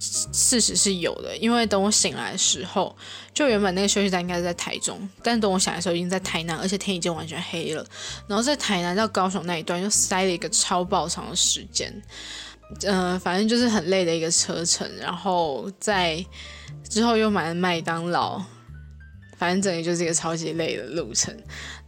[0.00, 2.96] 事实是有的，因为等我醒来的时候，
[3.34, 7.86] 就原本那个休息站应该是在台中，但等我醒来的时候已经在台南，而且天已经完全黑了。
[8.26, 11.92] 然后在台南到高雄那一段又塞了一个超爆长的时间，
[12.84, 14.90] 嗯，反正就是很累的一个车程。
[14.98, 16.24] 然后在
[16.88, 18.42] 之后又买了麦当劳，
[19.36, 21.36] 反正整个就是一个超级累的路程，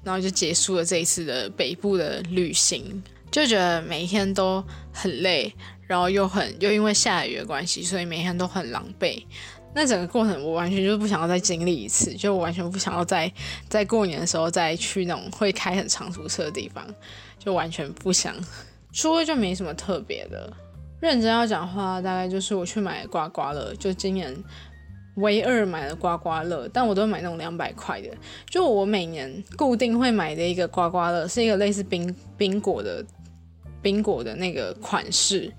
[0.05, 5.51] 然后就结束了这一次的北部的旅行，就觉得每一天都很累。
[5.87, 9.25] 然后又很又因为下雨的关系，所以每天都很狼狈。
[9.75, 13.33] 那整个过程我完全就是不想要再经历一次，就完全不想要再
[13.69, 16.87] 在过年的时候再去那种会开很长途车的地方，
[17.39, 18.35] 就完全不想。
[18.93, 20.53] 除了就没什么特别的。
[21.01, 24.37] 认真要讲话，大概就是我去买刮刮乐，就今年
[25.17, 28.09] 唯二买了刮刮乐，但我都买那种两百块的。
[28.49, 33.05] 就我每年固定会买的一个刮刮乐，是一个类似冰冰果的。
[33.83, 35.53] 冰果的那个款式，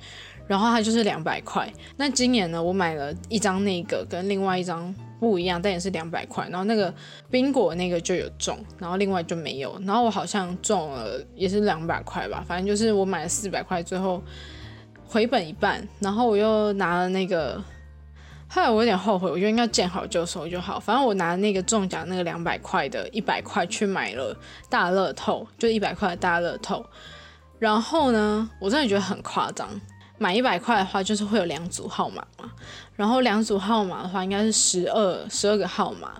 [0.48, 1.72] 然后它就是两百块。
[1.98, 6.48] 那今年呢，我买了一张那个跟另外一张不一样，但也是两百块。
[6.50, 6.94] 然后那个
[7.30, 9.80] 冰果那个就有中，然后另外就没有。
[9.86, 14.22] 然后我好像中了也是两百块吧，反正就是我买了四百块，最后
[15.06, 15.88] 回本一半。
[16.00, 17.62] 然后我又拿了那个，
[18.50, 20.80] 后来我有点后悔，我觉得应该见好就收就好。
[20.80, 24.36] 反正我拿那个中奖那个两百块的一百块去买了
[24.70, 26.86] 大乐透，就一百块的大乐透。
[27.63, 29.69] 然后呢，我真的觉得很夸张。
[30.17, 32.52] 买一百块的话，就是会有两组号码嘛。
[32.93, 36.12] 然后两组号码的话，应该是十二十二个号码。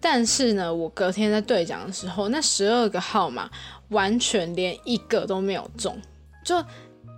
[0.00, 3.50] 但是呢，我隔天在兑奖的时候，那十二个号码
[3.90, 5.94] 完全连一个都没有中。
[6.42, 6.56] 就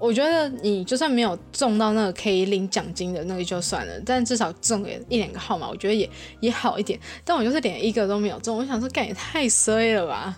[0.00, 6.98] 我觉得，你就算没有中到那个可以领奖金的那个就算了，但至少中个一两个号码，我觉得也也好一点。
[7.24, 10.36] 但我就是连一个都没有中，我想说，干也太衰了吧！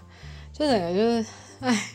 [0.52, 1.26] 就整个就是，
[1.60, 1.92] 唉。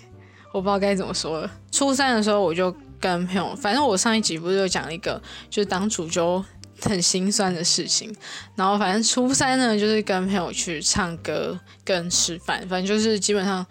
[0.52, 1.52] 我不知道该怎么说了。
[1.72, 6.44] 初三的时候，我就跟朋友，反正我上一集不是有讲一个，就是当主揪
[6.82, 8.14] 很心酸的事情。
[8.56, 13.66] 然后反正初三呢，就是跟朋友去唱歌跟吃饭，反正就是基本上，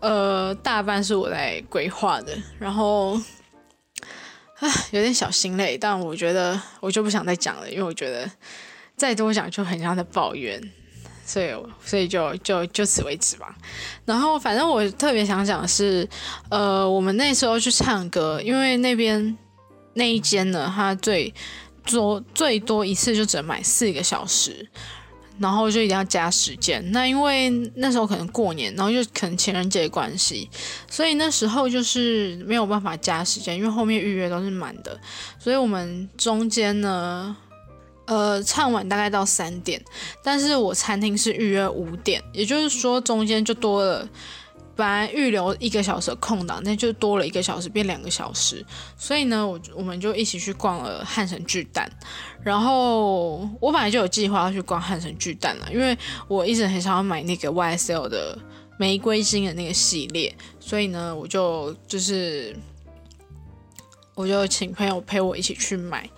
[0.00, 2.36] 呃，大半是我在规划的。
[2.58, 3.20] 然后，
[4.60, 8.30] 唉，有点小心累，但我觉得我就不想再讲了，因为我觉得
[8.96, 10.60] 再多讲就很像在抱怨。
[11.28, 11.50] 所以，
[11.84, 13.54] 所以就就就此为止吧。
[14.06, 16.08] 然后，反正我特别想讲的是，
[16.48, 19.36] 呃，我们那时候去唱歌，因为那边
[19.92, 21.34] 那一间呢，它最
[21.84, 24.66] 多最多一次就只能买四个小时，
[25.38, 26.82] 然后就一定要加时间。
[26.92, 30.48] 那因为那时候可能过年，然后又可能情人节关系，
[30.90, 34.98] 所以那时候就是没有办法加时间，因为后面预约都是满的。
[35.38, 37.36] 所以我们中间呢。
[38.08, 39.78] 呃，唱完大概到三点，
[40.24, 44.08] 但是我餐厅是预约五点，也就是说中间就多了，
[44.74, 48.64] 本来预留一个小时的空档，那就多了一个小时，变两个小时。
[48.96, 51.86] 所以呢，我我们就一起去逛了汉神巨蛋。
[52.42, 55.94] 然后我本来就有计划要去逛汉神巨蛋了，因为
[56.28, 58.38] 我一直很想要买那个 YSL 的
[58.78, 62.56] 玫瑰金的那个系列，所以呢，我就就是
[64.14, 66.08] 我就请朋友陪我一起去买。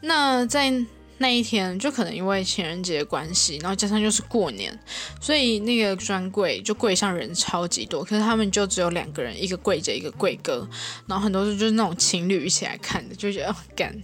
[0.00, 0.72] 那在
[1.18, 4.76] 那一天就可能因为情人节关系，然后加上又是过年，
[5.20, 8.02] 所以那个专柜就柜上人超级多。
[8.02, 10.68] 可是他们就只有两个人，一个柜姐，一个柜哥，
[11.06, 13.94] 然后很多是就是那种情侣一起来看的，就觉得哦，干，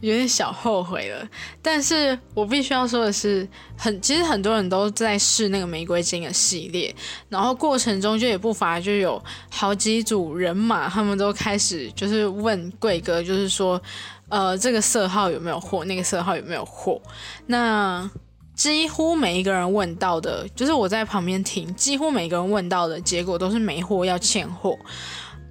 [0.00, 1.28] 有点小后悔了。
[1.60, 3.46] 但是我必须要说的是，
[3.76, 6.94] 很其实很多人都在试那个玫瑰金的系列，
[7.28, 13.82] 然后过程中就也不乏就有好几组人马，他们都开始就是问柜哥，就是说。
[14.28, 15.84] 呃，这个色号有没有货？
[15.84, 17.00] 那个色号有没有货？
[17.46, 18.08] 那
[18.54, 24.76] 几乎每一个人问到的，就是我在旁边听，几乎每个人问到的结果都是没货，要欠货。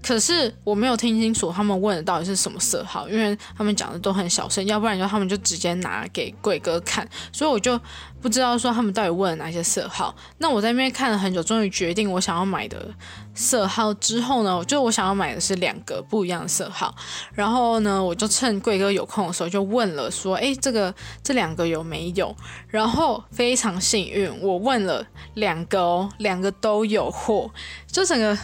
[0.02, 7.78] 可是我没有听清楚他们问的到底是什么色号，因为他们讲的都很小声，要不然就他们就直接拿给贵哥看，所以我就
[8.22, 10.16] 不知道说他们到底问了哪些色号。
[10.38, 12.88] 那我在那边看了很久，终于决定我想要买的
[13.34, 16.96] 色号之后呢，就我想要买的是两个不一样的色号。
[17.34, 22.34] 然后呢，我就趁贵哥有空的时候就问了说，哎，这个这两个有没有？
[22.70, 27.52] 然后非常幸运，我问了两个哦，两个都有货，
[27.92, 28.38] 就整个。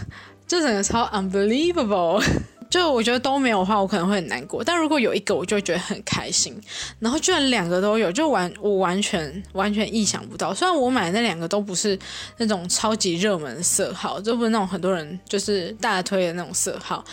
[0.54, 2.24] 这整个超 unbelievable，
[2.70, 4.63] 就我觉得都没有的话，我可能会很难过。
[4.63, 6.56] 但如果有一个，我就会觉得很开心。
[7.00, 10.54] 然后居然两个都有，就完我完全完全意想不到。
[10.54, 11.98] 虽然我买的那两个都不是
[12.38, 17.04] 那种超级热门色号，就不是那种很多人就是大推的那种色号。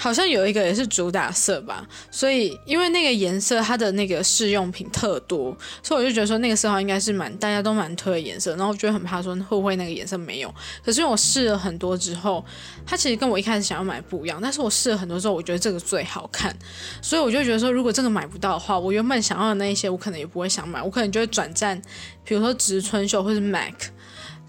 [0.00, 10.54] 好像有一个也是主打色吧，所以因为那个颜色它的那个试用品特多，所以我就觉得说那个色号应该是蛮大家都蛮推的颜色，然后我就很怕说会不会那个颜色没有。
[10.84, 12.44] 可是我试了很多之后，
[12.86, 16.56] 它其实跟我一开始想要买不一样，但是我试了很多之后，我觉得这个最好看，
[17.02, 21.82] 所以我就觉得说如果这个买不到的话，我原本想要的那一些我可能也不会想买，我可能就会转战，
[22.24, 23.74] 比如说植村秀或是 MAC，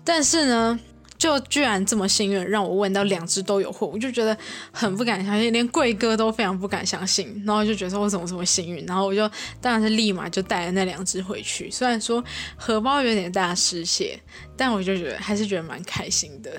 [0.04, 0.80] 但是呢。
[1.20, 4.36] 就居然这么幸运，让我问到两只都有货，我就觉得
[4.72, 7.44] 很不敢相信，连贵哥都非常不敢相信。
[7.46, 8.86] 然后就觉得我怎么这么幸运？
[8.86, 9.30] 然后我就
[9.60, 11.70] 当然是立马就带了那两只回去。
[11.70, 12.24] 虽然说
[12.56, 14.18] 荷包有点大失血，
[14.56, 16.50] 但我就觉得还是觉得蛮开心的。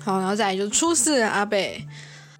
[0.00, 1.84] 好，然后再来就初四阿贝，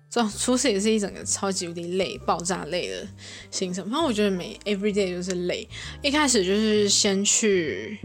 [0.08, 3.04] 这初四也是一整个超级无敌累、爆炸累的
[3.50, 3.84] 行程。
[3.86, 5.68] 反正我觉得每 every day 就是累。
[6.04, 7.98] 一开始就是先去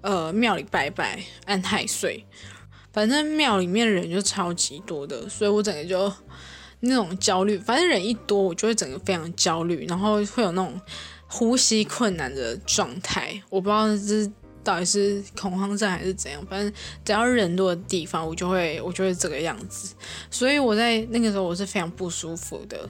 [0.00, 2.24] 呃庙里拜拜，安太岁。
[2.92, 6.12] 反正庙里面人就超级多的，所以我整个就
[6.80, 7.56] 那种焦虑。
[7.58, 10.80] 反正人一多，我就会整个非常焦虑，然后会有那种
[11.26, 13.40] 呼吸困难的状态。
[13.48, 16.44] 我不知道这到底是恐慌症还是怎样。
[16.50, 16.72] 反正
[17.04, 19.94] 只要人多的地方，我就会我就会这个样子。
[20.30, 22.88] 所以我在那个时候我是非常不舒服的。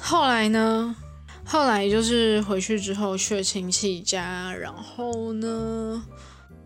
[0.00, 0.96] 后来呢？
[1.44, 6.04] 后来就是回去之后去亲戚家，然后呢？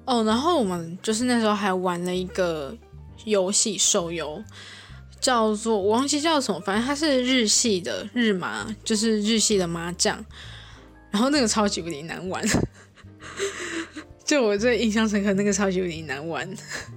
[0.07, 2.75] 哦，然后我们就是那时候还玩了一个
[3.25, 4.42] 游戏手游，
[5.21, 10.25] 叫做我忘记叫什么，反正它是日系的日麻，就是日系的麻将。
[11.11, 12.45] 然后那个超级无敌难玩，
[14.25, 16.49] 就我最印象深刻，那个超级无敌难玩。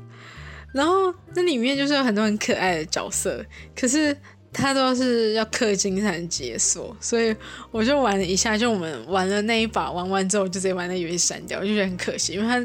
[0.74, 3.46] 然后那里面就是有很多很可爱的角色，
[3.76, 4.16] 可是。
[4.52, 7.36] 它都是要氪金才能解锁，所以
[7.72, 12.58] 我就玩了一下，就我们玩了那一把，玩完之后就直接把那游戏删掉，我就觉得很可惜，因为它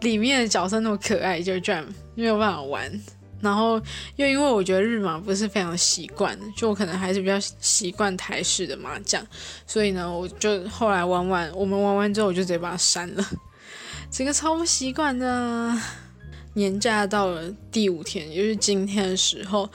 [0.00, 3.00] 里面的角色那么可爱，就居然没有办法玩。
[3.40, 3.78] 然后
[4.16, 9.22] 又因为我觉得日麻不是非常习惯，就我可能还是比较习惯台式的麻将，
[9.66, 13.26] 所以呢，我就后来玩完，我们玩完之后我就直接把它删了，
[14.10, 15.76] 整个超不习惯的。
[16.54, 19.68] 年假到了第五天，也就是今天的时候。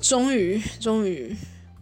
[0.00, 1.36] 终于，终于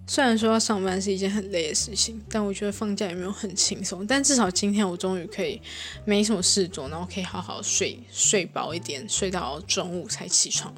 [0.06, 4.06] 虽然说要上班是一件很累的事情，但我觉得放假也没有很轻松。
[4.06, 5.60] 但至少今天我终于可以
[6.04, 10.74] 没什么事做，然后可以好好睡睡饱一点，睡到中午才起床。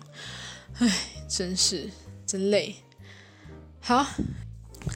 [0.78, 0.88] 唉，
[1.28, 1.88] 真是
[2.26, 2.74] 真累。
[3.80, 4.04] 好，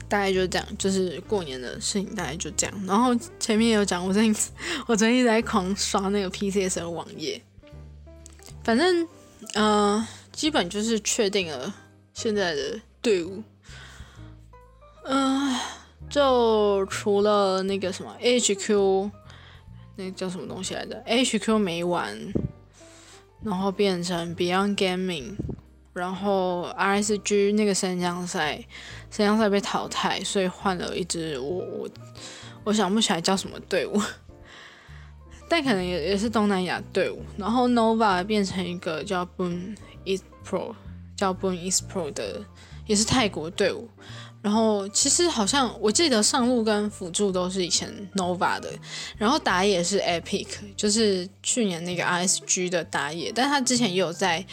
[0.07, 2.85] 大概就这样，就是过年的事情大概就这样。
[2.85, 4.35] 然后前面有讲，我最近
[4.87, 7.41] 我最近在狂刷那个 PCS 的网页，
[8.63, 9.07] 反正
[9.53, 11.73] 呃，基本就是确定了
[12.15, 13.43] 现在的队伍。
[15.03, 15.55] 嗯，
[16.09, 19.11] 就除了那个什么 HQ，
[19.97, 22.17] 那叫什么东西来着？HQ 没完，
[23.43, 25.35] 然后变成 Beyond Gaming，
[25.93, 28.65] 然后 RSG 那个三江赛，
[29.11, 31.89] 三江赛被淘汰，所以换了一支我我
[32.63, 34.01] 我想不起来叫什么队伍，
[35.47, 37.21] 但可能也也是东南亚队伍。
[37.37, 40.73] 然后 Nova 变成一个叫 Boom East Pro，
[41.15, 42.43] 叫 Boom East Pro 的，
[42.85, 43.89] 也是泰国队伍。
[44.41, 48.71] 然后其实好像我记得上路跟辅助都是以前 Nova 的，
[49.17, 50.47] 然后打野是 Epic，
[50.77, 54.45] 就是去年那个 RSG 的打野，但他之前也有在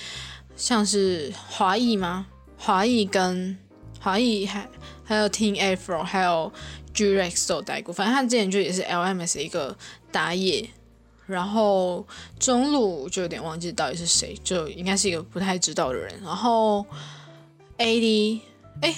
[0.57, 2.27] 像是华裔吗？
[2.57, 3.59] 华裔跟
[4.01, 4.67] 华裔还
[5.05, 6.51] 还有 Team Afro 还有
[6.95, 9.77] Grex 都带过，反正他之前就也是 LMS 一个
[10.11, 10.71] 打野，
[11.33, 12.07] 然后
[12.39, 16.85] 中路就有点忘记到底是谁，就应该是一个不太知道的人，然后
[17.79, 18.41] AD
[18.83, 18.95] 哎。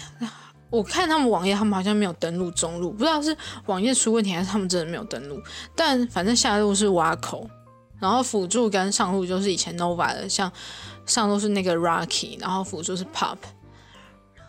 [0.70, 5.40] 我看他们网页，他们好像没有登录中路，不知道是网页出问题还是他们真的没有登录。
[5.72, 7.48] 但反正下路是挖口，
[8.00, 10.50] 然后辅助跟上路就是以前 Nova 的，像
[11.06, 13.36] 上路是那个 Rocky，然后辅助是 Pop。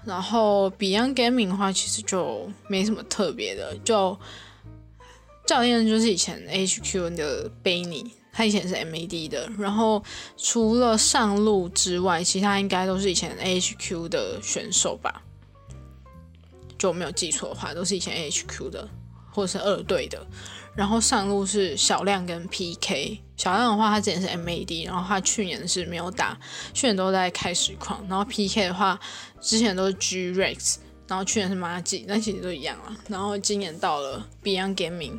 [0.04, 4.18] 然后 Beyond Gaming 的话，其实就没什么特别的，就
[5.46, 9.50] 教练就是以前 HQ 的 Benny，他以前是 MAD 的。
[9.58, 10.04] 然后
[10.38, 15.22] 除了上路之外，其他应该都是以前 HQ 的选手吧。
[16.78, 18.88] 就没有记错的话，都是以前 HQ 的，
[19.32, 20.26] 或者是二队的。
[20.76, 23.22] 然后上路是小亮跟 PK。
[23.38, 26.38] 小亮的话，他之前是 MAD，然后他去年是没有打，
[26.74, 28.06] 去年都在开实况。
[28.10, 29.00] 然后 PK 的话，
[29.40, 30.76] 之前都是 Grex，
[31.08, 32.96] 然后去年是马吉，那其实都一样了。
[33.08, 35.18] 然后今年到了 Beyond Gaming，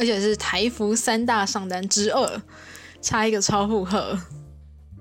[0.00, 2.42] 而且是台服三大上单之二，
[3.00, 4.18] 差一个超负荷。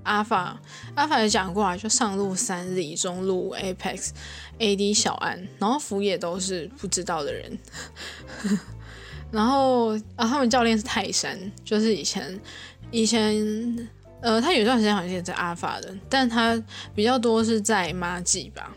[0.03, 0.59] 阿法
[0.95, 4.09] 阿法也讲过啊，就上路三里中路 Apex。
[4.61, 4.93] A.D.
[4.93, 7.57] 小安，然后辅野都是不知道的人，
[9.31, 12.37] 然后啊，他们教练是泰山，就是以前
[12.91, 16.61] 以前呃，他有段时间好像也在阿法的，但他
[16.93, 18.75] 比较多是在马吉吧，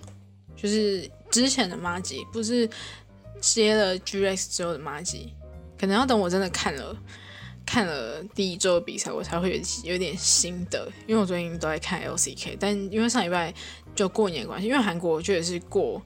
[0.54, 2.70] 就是之前的马吉，不是
[3.40, 5.35] 接了 G.X 之后的马吉，
[5.83, 6.97] 可能要等我真的看了
[7.66, 13.53] 看了第一周比赛，我才会有有点心得，因为我最近都在看 L.C.K，但因为上礼拜。
[13.95, 16.01] 就过年关系，因为韩国我就也是过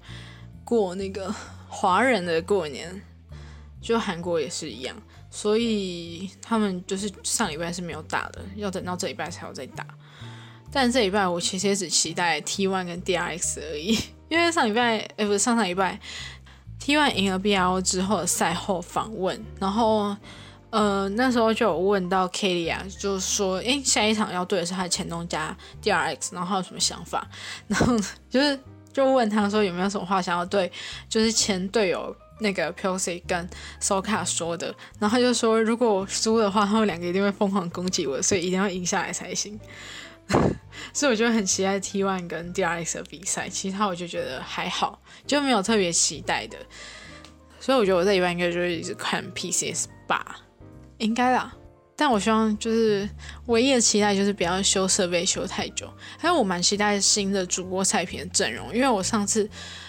[0.65, 1.33] 过那个
[1.69, 3.01] 华人的过年，
[3.81, 4.97] 就韩国也是一样，
[5.31, 9.87] 所以他们就是上礼拜是没有打的，要等到这礼拜才有再打。
[10.73, 13.97] 但这礼拜我其实也只期待 T1 跟 DRX 而已，
[14.29, 16.01] 因为上礼拜哎不是上上礼拜
[16.81, 20.17] T1 赢了 BRO 之后的赛后访问，然后。
[20.69, 27.27] 呃，那时候就有问到 Kelly 啊，就说，诶，下一场要对的是他的前东家 DRX，然后他有什么想法？
[27.69, 27.97] 然后
[28.29, 28.59] 就是
[28.93, 30.71] 就问他说有没有什么话想要对，
[31.09, 33.49] 就是前队友那个 p o c 跟
[33.81, 34.67] Soka 说的。
[34.99, 39.59] 然后他就说，如果我输的话，他们两个一定会疯狂攻击我，所以一定要赢下来才行。
[40.93, 46.57] 所以我就很期待 T1 跟 DRX 的比赛，其他我就觉得还好，就没有特别期待的。
[47.61, 50.41] 所以我觉得我这一半应该就是一直看 PCS 吧。
[50.99, 51.55] 应该啦，
[51.95, 53.09] 但我希望就是
[53.47, 55.93] 唯一的期待就是不要修设备修太久。
[56.19, 59.49] 还有我蛮期待新的主播菜品的阵容，因为我上次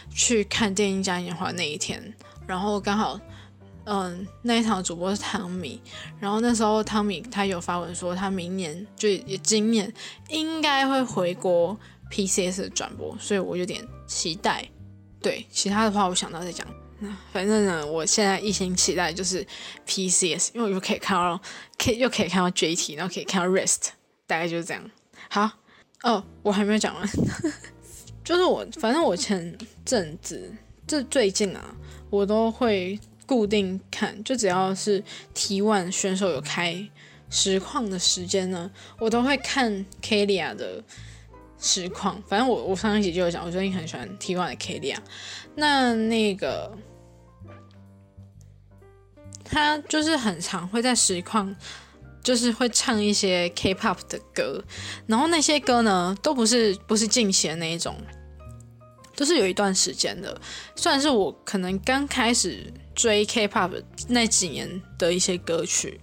[0.10, 2.14] 去看电影嘉年华那一天，
[2.46, 3.20] 然后刚好
[3.90, 5.82] 嗯那一场主播是汤米，
[6.20, 9.92] 然后那时候汤米他有发文说他明年就也今年
[10.28, 11.78] 应该会回国
[12.12, 14.68] PCS 转播，所以我有点期待。
[15.22, 16.68] 对，其他的话我想到再讲。
[17.32, 19.46] 反正呢，我现在一心期待就是
[19.86, 21.40] PCS，因为我又可以看到，
[21.78, 23.90] 可以又可以看到 JT，然后可以看到 Rest，
[24.26, 24.84] 大概就是这样。
[25.30, 25.50] 好，
[26.04, 27.10] 哦，我还没有讲完，
[28.26, 30.52] 就是我反正我前阵子，
[30.88, 31.76] 这最近啊，
[32.10, 35.04] 我都会固定看，就只要是
[35.36, 36.90] T1 选手有开
[37.30, 40.84] 实况的时间呢，我都会看 Kalia 的
[41.60, 42.20] 实况。
[42.28, 44.98] 反正我我上一集就有讲，我最近很喜欢 T1 的 Kalia。
[45.54, 46.76] 那那个。
[49.50, 51.56] 他就是很常会在实况，
[52.22, 54.62] 就是会唱一些 K-pop 的歌，
[55.06, 57.96] 然后那些歌呢都不是不是近期的那一种，
[59.16, 60.38] 都是有一段时间的，
[60.76, 66.02] 算是我可能刚开始追 K-pop 那几年的一些歌曲。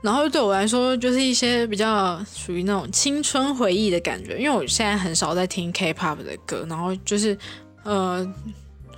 [0.00, 7.36] 然后对我来说，就是一些比较属于那种青春回忆的感觉，因为我现在很少在听 K-pop 的歌，然后就是
[7.84, 8.26] 呃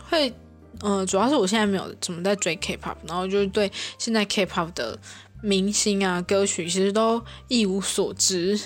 [0.09, 0.32] 会
[0.80, 4.99] 呃主要是我现在没有怎么在追 K-pop，然后就是对现在 K-pop 的
[5.43, 8.59] 明星啊歌曲其实都一无所知。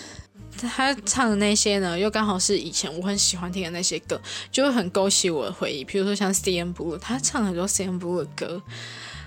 [0.66, 5.84] 他唱的那些呢，又刚好是以前我很喜欢听的那些歌，就会很勾起我的回忆。
[5.84, 8.62] 比如说像 C N Blue，他唱很多 C N Blue 的歌，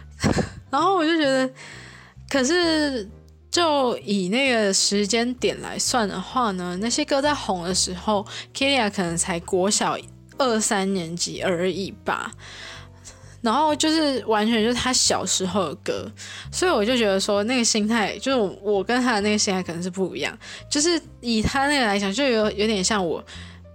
[0.70, 1.50] 然后我就觉得。
[2.30, 3.10] 可是，
[3.52, 9.98] 就以那个时间点来算的话呢，那些歌在红的时候 k i l i a 可能才国小
[10.38, 12.32] 二三年级而已吧。
[13.42, 16.12] 然后就是完全就是他小时候的歌，
[16.52, 20.38] 所以我就觉得说那个心态，就是我跟他的那个心态可能是不一样。
[20.70, 23.24] 就是以他那个来讲，就有有点像我，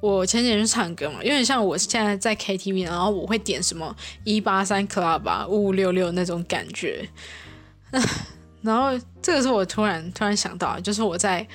[0.01, 7.09] 我前几天去唱歌嘛，有点像我现在在 KTV，然后我会点什么一八三 Club 啊，五五六六那种感觉。
[8.63, 8.91] 然后
[9.23, 11.47] 这个是我突然突然想到，就是我在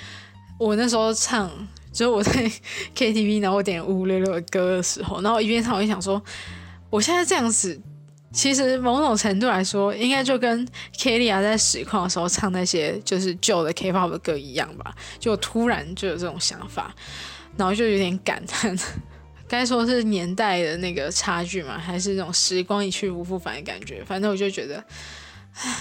[0.57, 1.49] 我那时候唱，
[1.91, 2.49] 就是我在
[2.95, 6.21] KTV，然后我点五五六六的歌的时候，然后一边唱，我就想说，
[6.89, 7.79] 我现在这样子，
[8.33, 10.65] 其实某种程度来说，应该就跟
[10.97, 14.95] Kelly 在实况的时候唱那些就是旧的 K-pop 的歌一样吧。
[15.19, 16.95] 就突然就有这种想法，
[17.57, 18.77] 然后就有点感叹，
[19.47, 24.03] 该说是年代的那个差距嘛，还是那种时光一去不复返的感觉？
[24.05, 24.83] 反正我就觉得，
[25.55, 25.75] 唉。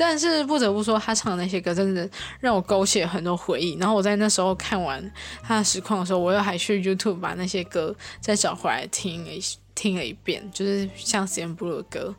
[0.00, 3.76] 但是不得不说，他唱的那些歌真的让我勾起了很多回忆。
[3.80, 9.40] 然后我在那时候看完他的实况的时候，我又还去 YouTube 把那些歌再找回来听了一
[9.78, 12.14] 听了一遍，就是像 CM Blue 的歌。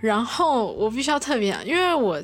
[0.00, 2.22] 然后我必须要特别讲，因为我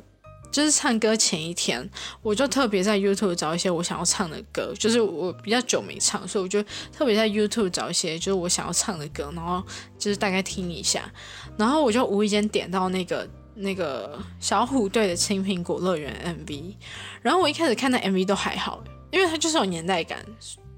[0.52, 1.88] 就是唱歌前一天，
[2.20, 9.62] 我就特别在 YouTube 找一些我想要唱的歌，就是我比较久没唱，所以我就特别在 YouTube 找一些就是我想要唱的歌，然后
[9.98, 11.10] 就是大概听一下，
[11.56, 13.26] 然后我就无意间点到那个。
[13.52, 16.74] 那个小虎队的《青苹果乐园》MV，
[17.20, 20.24] 然后我一开始看那 MV 都还好，因为它就是有年代感，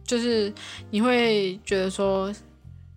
[0.04, 0.52] 就是
[0.90, 2.32] 你会觉得说。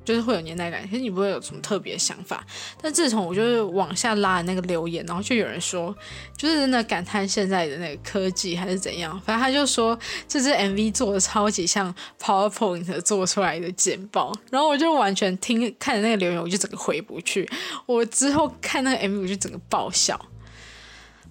[0.06, 2.45] 就是会有年代感，可是你不会有什么特别想法。
[2.82, 5.93] 但自从我就是往下拉那个留言，然后就有人说，
[6.38, 9.20] 就是真的感叹现在的那个科技还是怎样。
[9.26, 9.97] 反正他就说
[10.28, 14.32] 这支 MV 做的超级像 PowerPoint 做出来的简报。
[14.51, 17.49] 然后我就完全听看着那个留言，我就整个回不去。
[17.88, 20.20] 我之后看那个 MV，我就整个爆笑。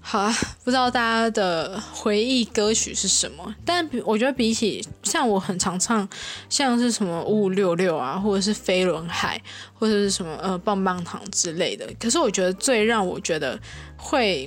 [0.07, 0.31] 好啊，
[0.63, 3.55] 不知道大家的回忆歌曲是什么？
[3.65, 6.07] 但我觉得比起像我很常唱，
[6.51, 9.41] 像是什么五五六六啊，或者是飞轮海，
[9.73, 11.91] 或者是什么呃棒棒糖之类的。
[11.99, 13.59] 可是我觉得最让我觉得
[13.97, 14.47] 会，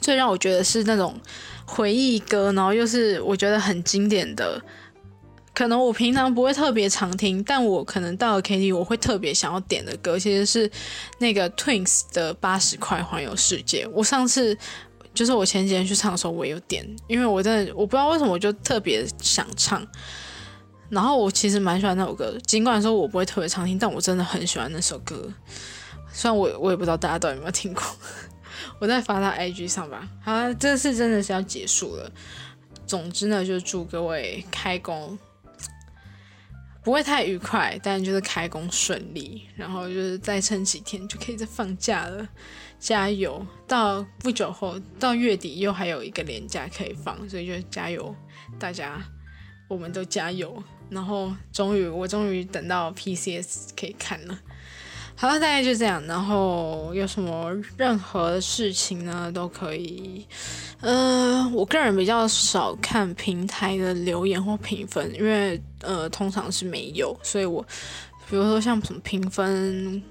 [0.00, 1.20] 最让我觉得是那种
[1.66, 4.62] 回忆歌，然后又是我觉得很经典的。
[5.54, 10.68] 可能我平常不会特别常听，但我可能到了 KTV，我会特别想要点的歌，其实是
[11.20, 13.86] 那个 Twins 的《八十块环游世界》。
[13.92, 14.58] 我上次
[15.14, 19.86] 就是我前几天去唱的时候，我也有点，因为我真的我不知道为什么，我就特别想唱。
[20.90, 25.32] 然后我其实蛮喜欢那首歌，尽管说我不会特别常听，但我真的很喜欢那首歌。
[26.12, 27.82] 虽然我我也不知道大家到底有没有听过，
[28.80, 30.08] 我再发到 I G 上吧。
[30.22, 32.10] 好，这次真的是要结束了。
[32.86, 35.16] 总之呢，就祝各位开工。
[36.84, 42.28] 不会太愉快，但就是开工顺利，然后就是再撑几天就可以再放假了，
[42.78, 43.44] 加油！
[43.66, 48.14] 到不久后到月底又还有一个年假可以放，所以就加油，
[48.58, 49.02] 大家，
[49.66, 50.62] 我们都加油！
[50.90, 54.38] 然后终于我终于等到 PCS 可以看了。
[55.16, 56.04] 好了，大概就这样。
[56.06, 60.26] 然后有什么任何事情呢，都可以。
[60.80, 67.64] 呃，我个人比较少看平台的留言或评分，因为呃，通常是没有，所以我
[68.28, 70.02] 比如说像什么评分，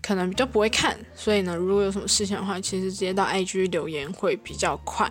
[0.00, 0.96] 可能比较不会看。
[1.14, 5.10] 所以呢，如果有什么事情的话，其实直接到 IG 留言会比较快。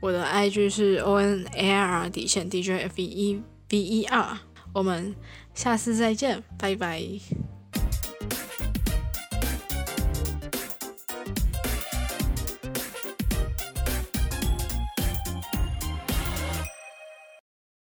[0.00, 3.40] 我的 IG 是 O N A R 底线 D J F E
[3.70, 4.38] V E R。
[4.72, 5.14] 我们
[5.54, 7.02] 下次再见，拜拜。